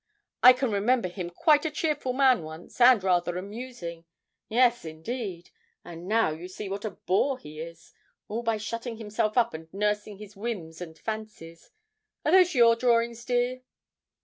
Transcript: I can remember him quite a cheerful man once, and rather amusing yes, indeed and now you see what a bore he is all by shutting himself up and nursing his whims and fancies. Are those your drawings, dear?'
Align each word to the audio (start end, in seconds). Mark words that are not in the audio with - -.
I 0.41 0.53
can 0.53 0.71
remember 0.71 1.07
him 1.07 1.29
quite 1.29 1.63
a 1.63 1.69
cheerful 1.69 2.11
man 2.13 2.41
once, 2.41 2.81
and 2.81 3.03
rather 3.03 3.37
amusing 3.37 4.05
yes, 4.49 4.83
indeed 4.83 5.51
and 5.85 6.07
now 6.07 6.31
you 6.31 6.47
see 6.47 6.67
what 6.69 6.83
a 6.85 6.89
bore 6.89 7.37
he 7.37 7.59
is 7.59 7.93
all 8.27 8.41
by 8.41 8.57
shutting 8.57 8.97
himself 8.97 9.37
up 9.37 9.53
and 9.53 9.71
nursing 9.71 10.17
his 10.17 10.35
whims 10.35 10.81
and 10.81 10.97
fancies. 10.97 11.69
Are 12.25 12.31
those 12.31 12.55
your 12.55 12.75
drawings, 12.75 13.23
dear?' 13.25 13.61